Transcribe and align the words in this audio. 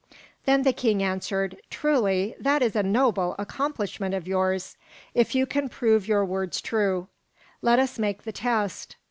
Then 0.45 0.63
the 0.63 0.73
king 0.73 1.03
answered, 1.03 1.57
"Truly, 1.69 2.33
that 2.39 2.63
is 2.63 2.75
a 2.75 2.81
noble 2.81 3.35
accomplishment 3.37 4.15
of 4.15 4.27
yours, 4.27 4.75
if 5.13 5.35
you 5.35 5.45
can 5.45 5.69
prove 5.69 6.07
your 6.07 6.25
words 6.25 6.59
true. 6.59 7.07
Let 7.61 7.77
us 7.77 7.99
make 7.99 8.23
the 8.23 8.31
test." 8.31 8.95